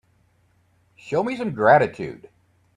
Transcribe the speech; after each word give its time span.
Show 0.95 1.23
me 1.23 1.37
some 1.37 1.53
gratitude. 1.53 2.27